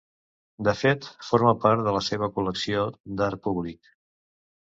De 0.67 0.71
fet, 0.77 1.09
forma 1.27 1.51
part 1.65 1.83
de 1.89 1.93
la 1.99 2.01
seva 2.07 2.31
col·lecció 2.39 2.87
d'art 3.21 3.45
públic. 3.45 3.93